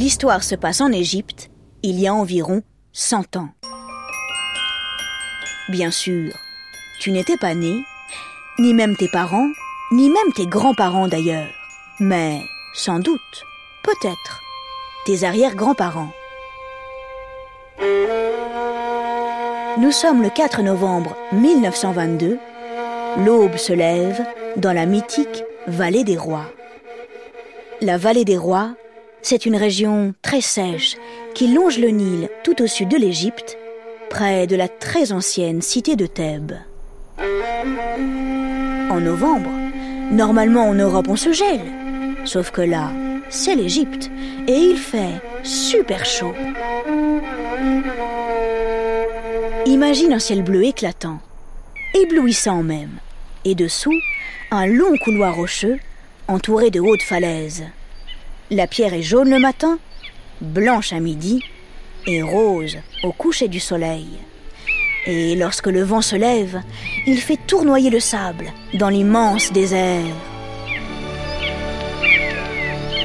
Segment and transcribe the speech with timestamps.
[0.00, 1.50] L'histoire se passe en Égypte,
[1.82, 2.62] il y a environ
[2.94, 3.50] 100 ans.
[5.68, 6.32] Bien sûr,
[7.00, 7.84] tu n'étais pas né,
[8.58, 9.50] ni même tes parents,
[9.92, 11.52] ni même tes grands-parents d'ailleurs,
[11.98, 12.40] mais
[12.72, 13.44] sans doute,
[13.82, 14.40] peut-être,
[15.04, 16.14] tes arrière-grands-parents.
[19.76, 22.38] Nous sommes le 4 novembre 1922.
[23.18, 24.24] L'aube se lève
[24.56, 26.46] dans la mythique Vallée des Rois.
[27.82, 28.70] La Vallée des Rois,
[29.22, 30.96] c'est une région très sèche
[31.34, 33.58] qui longe le Nil tout au sud de l'Égypte,
[34.08, 36.54] près de la très ancienne cité de Thèbes.
[38.90, 39.50] En novembre,
[40.10, 41.60] normalement en Europe on se gèle,
[42.24, 42.90] sauf que là,
[43.28, 44.10] c'est l'Égypte
[44.48, 46.34] et il fait super chaud.
[49.66, 51.20] Imagine un ciel bleu éclatant,
[51.94, 52.98] éblouissant même,
[53.44, 53.98] et dessous,
[54.50, 55.78] un long couloir rocheux
[56.26, 57.64] entouré de hautes falaises.
[58.52, 59.78] La pierre est jaune le matin,
[60.40, 61.40] blanche à midi
[62.08, 64.08] et rose au coucher du soleil.
[65.06, 66.60] Et lorsque le vent se lève,
[67.06, 70.02] il fait tournoyer le sable dans l'immense désert.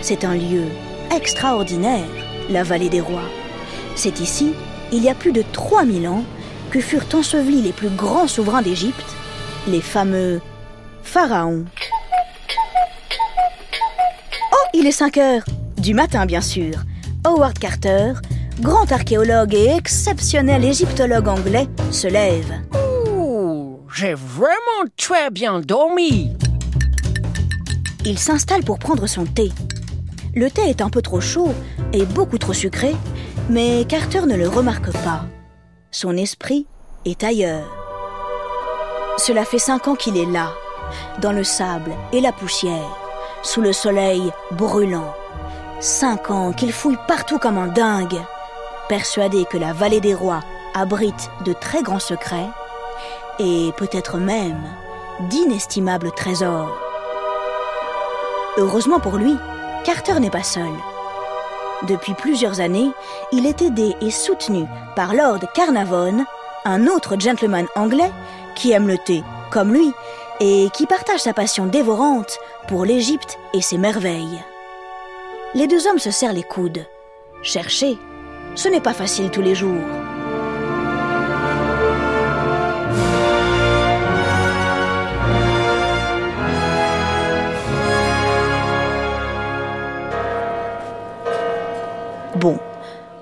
[0.00, 0.66] C'est un lieu
[1.12, 2.06] extraordinaire,
[2.48, 3.28] la vallée des rois.
[3.96, 4.54] C'est ici,
[4.92, 6.22] il y a plus de 3000 ans,
[6.70, 9.16] que furent ensevelis les plus grands souverains d'Égypte,
[9.66, 10.40] les fameux
[11.02, 11.64] pharaons.
[14.74, 15.44] Il est 5 heures
[15.76, 16.74] Du matin, bien sûr.
[17.24, 18.14] Howard Carter,
[18.60, 22.52] grand archéologue et exceptionnel égyptologue anglais, se lève.
[23.16, 26.32] Ouh, j'ai vraiment très bien dormi.
[28.04, 29.52] Il s'installe pour prendre son thé.
[30.34, 31.52] Le thé est un peu trop chaud
[31.92, 32.96] et beaucoup trop sucré,
[33.50, 35.26] mais Carter ne le remarque pas.
[35.90, 36.66] Son esprit
[37.04, 37.70] est ailleurs.
[39.18, 40.52] Cela fait cinq ans qu'il est là,
[41.20, 42.98] dans le sable et la poussière,
[43.42, 45.14] sous le soleil brûlant.
[45.80, 48.20] Cinq ans qu'il fouille partout comme un dingue,
[48.88, 50.40] persuadé que la vallée des rois
[50.74, 52.48] abrite de très grands secrets
[53.38, 54.62] et peut-être même
[55.28, 56.76] d'inestimables trésors.
[58.58, 59.36] Heureusement pour lui,
[59.84, 60.72] Carter n'est pas seul.
[61.88, 62.90] Depuis plusieurs années,
[63.32, 66.24] il est aidé et soutenu par Lord Carnavon,
[66.64, 68.12] un autre gentleman anglais
[68.54, 69.92] qui aime le thé comme lui
[70.40, 72.38] et qui partage sa passion dévorante
[72.68, 74.42] pour l'Égypte et ses merveilles.
[75.54, 76.86] Les deux hommes se serrent les coudes.
[77.42, 77.98] Chercher,
[78.54, 79.80] ce n'est pas facile tous les jours.
[92.36, 92.58] Bon,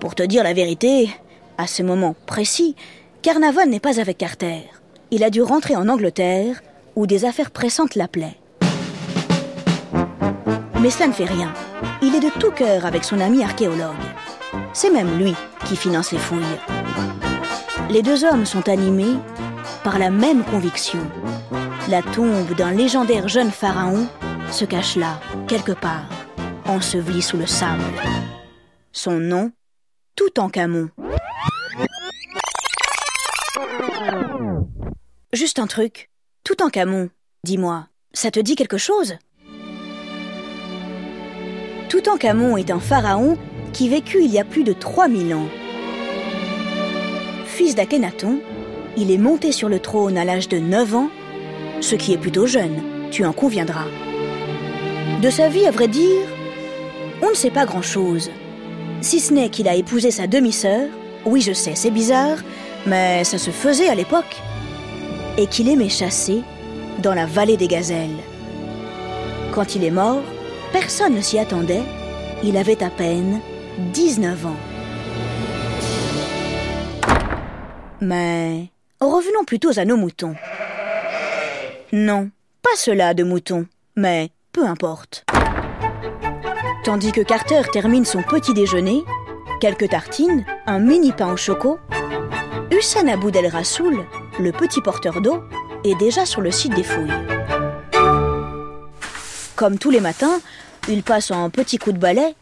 [0.00, 1.08] pour te dire la vérité,
[1.56, 2.74] à ce moment précis,
[3.22, 4.68] Carnavon n'est pas avec Carter.
[5.10, 6.60] Il a dû rentrer en Angleterre,
[6.96, 8.38] où des affaires pressantes l'appelaient.
[10.80, 11.52] Mais cela ne fait rien.
[12.02, 13.94] Il est de tout cœur avec son ami archéologue.
[14.72, 15.34] C'est même lui
[15.64, 16.42] qui finance les fouilles.
[17.90, 19.16] Les deux hommes sont animés
[19.82, 21.00] par la même conviction.
[21.88, 24.06] La tombe d'un légendaire jeune pharaon
[24.50, 26.08] se cache là, quelque part,
[26.66, 27.82] enseveli sous le sable.
[28.92, 29.52] Son nom,
[30.16, 30.90] Toutankhamon.
[35.32, 36.10] Juste un truc.
[36.44, 37.08] Toutankhamon,
[37.42, 39.14] dis-moi, ça te dit quelque chose?
[41.88, 43.38] Toutankhamon est un pharaon
[43.72, 45.48] qui vécut il y a plus de 3000 ans.
[47.46, 48.40] Fils d'Akhenaton,
[48.98, 51.08] il est monté sur le trône à l'âge de 9 ans,
[51.80, 53.86] ce qui est plutôt jeune, tu en conviendras.
[55.22, 56.28] De sa vie, à vrai dire,
[57.22, 58.30] on ne sait pas grand-chose
[59.00, 60.88] si ce n'est qu'il a épousé sa demi-sœur,
[61.24, 62.36] oui je sais, c'est bizarre,
[62.86, 64.36] mais ça se faisait à l'époque,
[65.36, 66.42] et qu'il aimait chasser
[66.98, 68.18] dans la vallée des gazelles.
[69.52, 70.22] Quand il est mort,
[70.72, 71.82] personne ne s'y attendait,
[72.42, 73.40] il avait à peine
[73.92, 74.56] 19 ans.
[78.00, 78.68] Mais
[79.00, 80.34] revenons plutôt à nos moutons.
[81.92, 82.30] Non,
[82.62, 83.66] pas cela de moutons,
[83.96, 85.24] mais peu importe.
[86.84, 89.04] Tandis que Carter termine son petit déjeuner,
[89.60, 91.78] quelques tartines, un mini pain au choco,
[92.70, 94.04] Hussein Aboud El Rassoul,
[94.38, 95.42] le petit porteur d'eau,
[95.84, 97.12] est déjà sur le site des fouilles.
[99.56, 100.40] Comme tous les matins,
[100.88, 102.34] il passe un petit coup de balai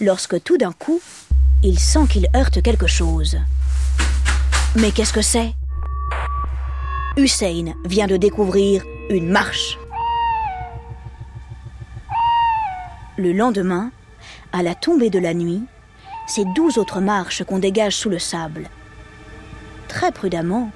[0.00, 1.00] lorsque tout d'un coup,
[1.62, 3.38] il sent qu'il heurte quelque chose.
[4.76, 5.52] Mais qu'est-ce que c'est?
[7.16, 9.78] Hussein vient de découvrir une marche.
[13.16, 13.90] Le lendemain,
[14.52, 15.62] à la tombée de la nuit,
[16.26, 18.70] c'est douze autres marches qu'on dégage sous le sable.
[19.88, 20.70] Très prudemment,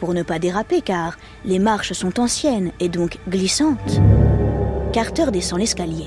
[0.00, 4.00] pour ne pas déraper car les marches sont anciennes et donc glissantes,
[4.94, 6.06] Carter descend l'escalier.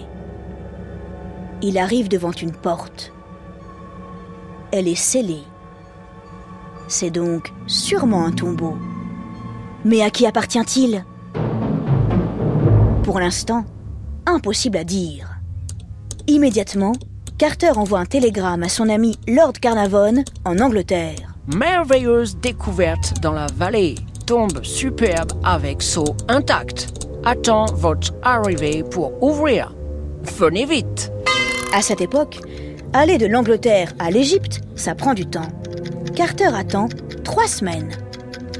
[1.62, 3.14] Il arrive devant une porte,
[4.72, 5.44] elle est scellée.
[6.88, 8.76] C'est donc sûrement un tombeau.
[9.86, 11.06] Mais à qui appartient-il?
[13.04, 13.64] Pour l'instant,
[14.26, 15.36] impossible à dire.
[16.26, 16.94] Immédiatement,
[17.38, 21.33] Carter envoie un télégramme à son ami Lord Carnarvon en Angleterre.
[21.48, 23.96] Merveilleuse découverte dans la vallée.
[24.26, 26.88] Tombe superbe avec seau intact.
[27.26, 29.76] Attends votre arrivée pour ouvrir.
[30.38, 31.12] Venez vite.
[31.76, 32.40] À cette époque,
[32.94, 35.50] aller de l'Angleterre à l'Égypte, ça prend du temps.
[36.16, 36.88] Carter attend
[37.26, 37.92] trois semaines.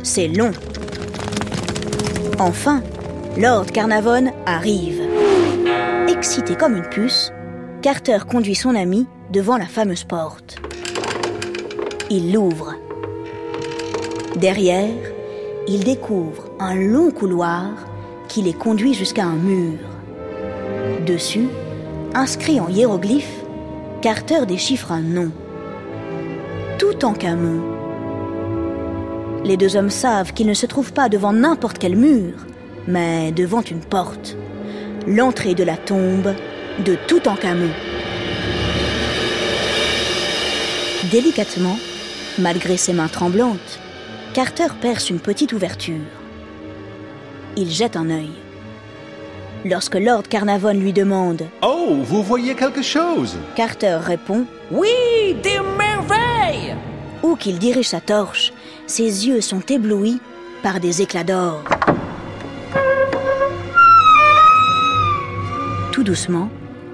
[0.04, 0.52] C'est long.
[2.38, 2.84] Enfin,
[3.38, 5.02] Lord Carnarvon arrive.
[6.10, 7.32] Excité comme une puce,
[7.82, 10.58] Carter conduit son ami devant la fameuse porte.
[12.10, 12.73] Il l'ouvre.
[14.36, 14.90] Derrière,
[15.68, 17.70] il découvre un long couloir
[18.28, 19.78] qui les conduit jusqu'à un mur.
[21.06, 21.48] Dessus,
[22.16, 23.44] inscrit en hiéroglyphes,
[24.02, 25.32] Carter déchiffre un nom.
[26.80, 27.62] Tout en Camon.
[29.46, 32.34] Les deux hommes savent qu'ils ne se trouvent pas devant n'importe quel mur,
[32.88, 34.36] mais devant une porte.
[35.06, 36.34] L'entrée de la tombe
[36.84, 37.70] de Toutankhamon.
[41.12, 41.78] Délicatement,
[42.40, 43.80] malgré ses mains tremblantes,
[44.34, 46.02] Carter perce une petite ouverture.
[47.56, 48.32] Il jette un œil.
[49.64, 53.38] Lorsque Lord Carnarvon lui demande Oh, vous voyez quelque chose?
[53.56, 56.76] Carter répond Oui, des merveilles
[57.22, 58.52] Où qu'il dirige sa torche,
[58.88, 60.20] ses yeux sont éblouis
[60.64, 61.64] par des éclats d'or.
[65.92, 66.50] Tout doucement,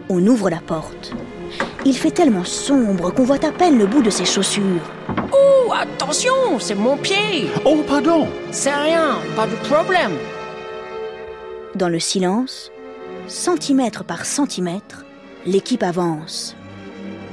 [0.10, 1.14] on ouvre la porte.
[1.86, 4.82] Il fait tellement sombre qu'on voit à peine le bout de ses chaussures.
[5.32, 5.39] Oh,
[5.80, 10.14] attention, c'est mon pied Oh, pardon C'est rien, pas de problème.
[11.76, 12.72] Dans le silence,
[13.28, 15.06] centimètre par centimètre,
[15.46, 16.56] l'équipe avance.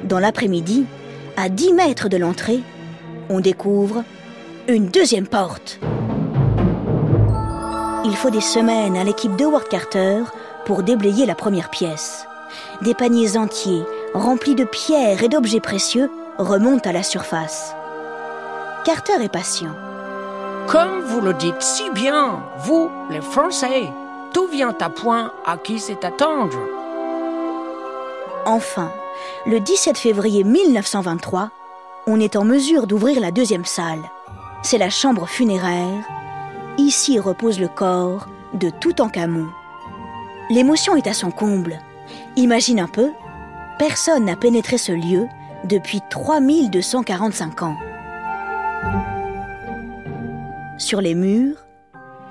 [0.04, 0.84] Dans l'après-midi,
[1.36, 2.60] à 10 mètres de l'entrée,
[3.28, 4.04] on découvre
[4.68, 5.80] une deuxième porte.
[8.04, 10.22] Il faut des semaines à l'équipe de Howard Carter
[10.64, 12.26] pour déblayer la première pièce.
[12.82, 13.82] Des paniers entiers,
[14.14, 17.74] remplis de pierres et d'objets précieux, remontent à la surface.
[18.86, 19.74] Carter est patient.
[20.68, 23.90] Comme vous le dites si bien, vous, les Français,
[24.32, 26.56] tout vient à point à qui c'est attendre.
[28.44, 28.92] Enfin,
[29.44, 31.50] le 17 février 1923,
[32.06, 34.08] on est en mesure d'ouvrir la deuxième salle.
[34.62, 36.04] C'est la chambre funéraire.
[36.78, 39.48] Ici repose le corps de Toutankhamon.
[40.48, 41.80] L'émotion est à son comble.
[42.36, 43.10] Imagine un peu,
[43.80, 45.26] personne n'a pénétré ce lieu
[45.64, 47.76] depuis 3245 ans.
[50.78, 51.56] Sur les murs,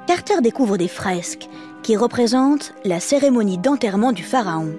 [0.08, 1.50] Carter découvre des fresques
[1.84, 4.76] qui représentent la cérémonie d'enterrement du pharaon.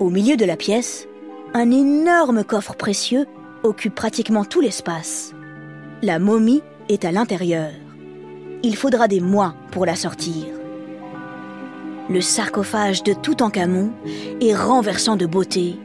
[0.00, 1.06] Au milieu de la pièce,
[1.54, 3.26] un énorme coffre précieux
[3.62, 5.32] occupe pratiquement tout l'espace.
[6.02, 7.70] La momie est à l'intérieur.
[8.62, 10.46] Il faudra des mois pour la sortir.
[12.08, 13.90] Le sarcophage de Toutankhamon
[14.40, 15.76] est renversant de beauté.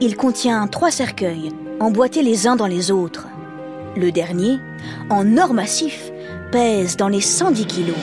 [0.00, 1.50] Il contient trois cercueils,
[1.80, 3.28] emboîtés les uns dans les autres.
[3.98, 4.60] Le dernier,
[5.10, 6.12] en or massif,
[6.52, 7.96] pèse dans les 110 kilos.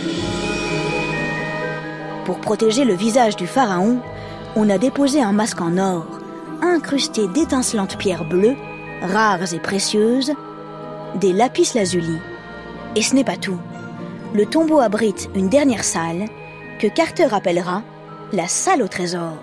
[2.25, 4.00] Pour protéger le visage du pharaon,
[4.57, 6.19] on a déposé un masque en or,
[6.62, 8.58] incrusté d'étincelantes pierres bleues,
[9.03, 10.34] rares et précieuses,
[11.15, 12.17] des lapis lazuli.
[12.98, 13.60] Et ce n'est pas tout.
[14.34, 16.25] Le tombeau abrite une dernière salle
[16.77, 17.84] que Carter appellera
[18.34, 19.38] la salle au trésor.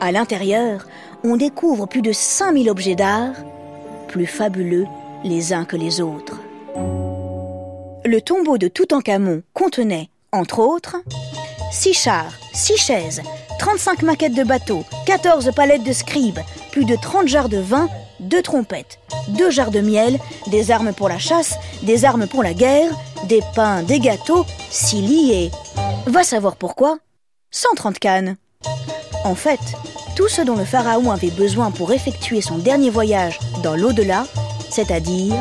[0.00, 0.86] À l'intérieur,
[1.22, 3.34] on découvre plus de 5000 objets d'art,
[4.08, 4.86] plus fabuleux
[5.24, 6.38] les uns que les autres.
[8.04, 10.96] Le tombeau de Toutankhamon contenait, entre autres,
[11.72, 13.22] 6 chars, 6 chaises,
[13.58, 16.40] 35 maquettes de bateaux, 14 palettes de scribes,
[16.70, 17.88] plus de 30 jarres de vin,
[18.20, 22.52] 2 trompettes, 2 jarres de miel, des armes pour la chasse, des armes pour la
[22.52, 22.92] guerre,
[23.26, 25.50] des pains, des gâteaux, 6 lits et...
[26.06, 26.98] Va savoir pourquoi?
[27.50, 28.36] 130 cannes.
[29.24, 29.60] En fait,
[30.16, 34.26] tout ce dont le pharaon avait besoin pour effectuer son dernier voyage dans l'au-delà,
[34.74, 35.36] c'est-à-dire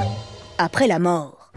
[0.60, 1.50] après la mort.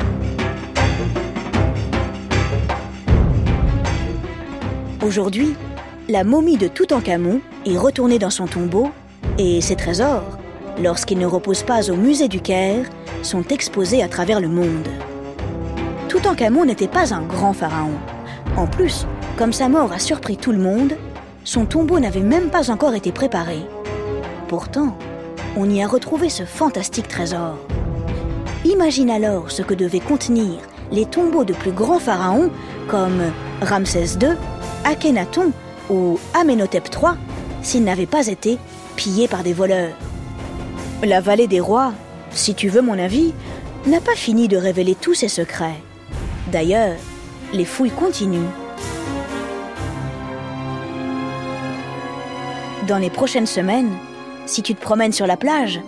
[5.05, 5.55] Aujourd'hui,
[6.09, 8.89] la momie de Toutankhamon est retournée dans son tombeau
[9.37, 10.39] et ses trésors,
[10.83, 12.87] lorsqu'ils ne reposent pas au musée du Caire,
[13.21, 14.89] sont exposés à travers le monde.
[16.09, 17.99] Toutankhamon n'était pas un grand pharaon.
[18.57, 19.07] En plus,
[19.37, 20.95] comme sa mort a surpris tout le monde,
[21.45, 23.59] son tombeau n'avait même pas encore été préparé.
[24.49, 24.97] Pourtant,
[25.57, 27.57] on y a retrouvé ce fantastique trésor.
[28.65, 30.61] Imagine alors ce que devaient contenir
[30.93, 32.51] les tombeaux de plus grands pharaons
[32.89, 33.33] comme
[33.63, 34.37] Ramsès II,
[34.85, 35.53] Akhenaton
[35.91, 37.13] ou Amenhotep III
[37.63, 38.59] s'ils n'avaient pas été
[38.97, 39.97] pillés par des voleurs.
[41.03, 41.93] La vallée des rois,
[42.31, 43.33] si tu veux mon avis,
[43.87, 45.81] n'a pas fini de révéler tous ses secrets.
[46.53, 46.97] D'ailleurs,
[47.53, 48.51] les fouilles continuent.
[52.87, 53.91] Dans les prochaines semaines,
[54.47, 55.81] si tu te promènes sur la plage,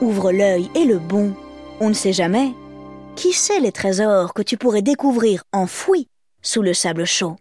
[0.00, 1.34] ouvre l'œil et le bon.
[1.80, 2.52] On ne sait jamais.
[3.16, 6.08] Qui sait les trésors que tu pourrais découvrir enfouis
[6.42, 7.36] sous le sable chaud?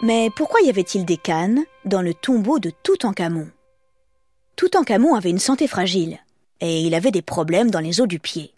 [0.00, 3.48] Mais pourquoi y avait-il des cannes dans le tombeau de Toutankhamon?
[4.54, 6.18] Toutankhamon avait une santé fragile
[6.60, 8.52] et il avait des problèmes dans les os du pied.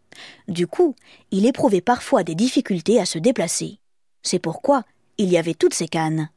[0.49, 0.95] Du coup,
[1.31, 3.79] il éprouvait parfois des difficultés à se déplacer.
[4.23, 4.85] C'est pourquoi
[5.19, 6.31] il y avait toutes ces cannes.